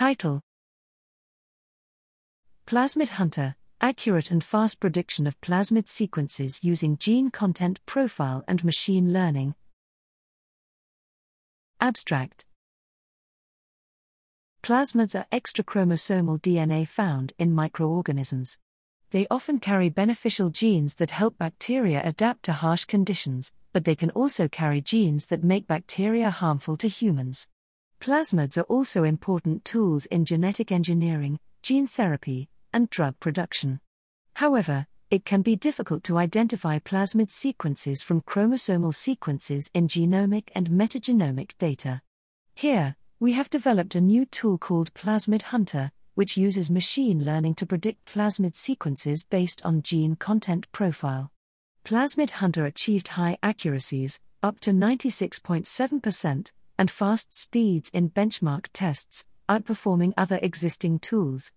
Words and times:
Title 0.00 0.40
Plasmid 2.66 3.10
Hunter 3.10 3.54
Accurate 3.82 4.30
and 4.30 4.42
fast 4.42 4.80
prediction 4.80 5.26
of 5.26 5.38
plasmid 5.42 5.88
sequences 5.88 6.60
using 6.62 6.96
gene 6.96 7.30
content 7.30 7.84
profile 7.84 8.42
and 8.48 8.64
machine 8.64 9.12
learning. 9.12 9.54
Abstract 11.82 12.46
Plasmids 14.62 15.14
are 15.14 15.26
extrachromosomal 15.30 16.40
DNA 16.40 16.88
found 16.88 17.34
in 17.38 17.52
microorganisms. 17.52 18.56
They 19.10 19.26
often 19.30 19.58
carry 19.58 19.90
beneficial 19.90 20.48
genes 20.48 20.94
that 20.94 21.10
help 21.10 21.36
bacteria 21.36 22.00
adapt 22.02 22.44
to 22.44 22.54
harsh 22.54 22.86
conditions, 22.86 23.52
but 23.74 23.84
they 23.84 23.96
can 23.96 24.08
also 24.12 24.48
carry 24.48 24.80
genes 24.80 25.26
that 25.26 25.44
make 25.44 25.66
bacteria 25.66 26.30
harmful 26.30 26.78
to 26.78 26.88
humans. 26.88 27.48
Plasmids 28.00 28.56
are 28.56 28.62
also 28.62 29.04
important 29.04 29.62
tools 29.62 30.06
in 30.06 30.24
genetic 30.24 30.72
engineering, 30.72 31.38
gene 31.62 31.86
therapy, 31.86 32.48
and 32.72 32.88
drug 32.88 33.20
production. 33.20 33.78
However, 34.36 34.86
it 35.10 35.26
can 35.26 35.42
be 35.42 35.54
difficult 35.54 36.02
to 36.04 36.16
identify 36.16 36.78
plasmid 36.78 37.30
sequences 37.30 38.02
from 38.02 38.22
chromosomal 38.22 38.94
sequences 38.94 39.70
in 39.74 39.86
genomic 39.86 40.48
and 40.54 40.70
metagenomic 40.70 41.52
data. 41.58 42.00
Here, 42.54 42.96
we 43.18 43.34
have 43.34 43.50
developed 43.50 43.94
a 43.94 44.00
new 44.00 44.24
tool 44.24 44.56
called 44.56 44.94
Plasmid 44.94 45.42
Hunter, 45.42 45.90
which 46.14 46.38
uses 46.38 46.70
machine 46.70 47.22
learning 47.22 47.56
to 47.56 47.66
predict 47.66 48.10
plasmid 48.10 48.56
sequences 48.56 49.26
based 49.26 49.60
on 49.62 49.82
gene 49.82 50.16
content 50.16 50.72
profile. 50.72 51.30
Plasmid 51.84 52.30
Hunter 52.30 52.64
achieved 52.64 53.08
high 53.08 53.36
accuracies, 53.42 54.22
up 54.42 54.58
to 54.60 54.70
96.7%, 54.70 56.50
and 56.80 56.90
fast 56.90 57.34
speeds 57.34 57.90
in 57.92 58.08
benchmark 58.08 58.64
tests, 58.72 59.26
outperforming 59.50 60.14
other 60.16 60.38
existing 60.40 60.98
tools. 60.98 61.52